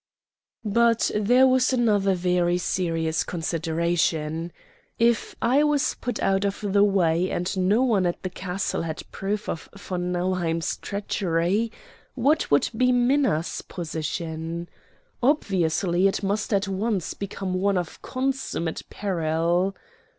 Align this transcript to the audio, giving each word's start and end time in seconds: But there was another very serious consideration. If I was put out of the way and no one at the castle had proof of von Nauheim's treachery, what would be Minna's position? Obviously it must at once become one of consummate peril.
But 0.65 1.11
there 1.13 1.45
was 1.45 1.71
another 1.71 2.15
very 2.15 2.57
serious 2.57 3.23
consideration. 3.23 4.51
If 4.97 5.35
I 5.43 5.61
was 5.61 5.93
put 5.93 6.19
out 6.23 6.43
of 6.43 6.61
the 6.73 6.83
way 6.83 7.29
and 7.29 7.55
no 7.55 7.83
one 7.83 8.07
at 8.07 8.23
the 8.23 8.31
castle 8.31 8.81
had 8.81 9.03
proof 9.11 9.47
of 9.47 9.69
von 9.77 10.11
Nauheim's 10.11 10.77
treachery, 10.77 11.71
what 12.15 12.49
would 12.49 12.71
be 12.75 12.91
Minna's 12.91 13.61
position? 13.61 14.69
Obviously 15.21 16.07
it 16.07 16.23
must 16.23 16.51
at 16.51 16.67
once 16.67 17.13
become 17.13 17.53
one 17.53 17.77
of 17.77 18.01
consummate 18.01 18.81
peril. 18.89 19.75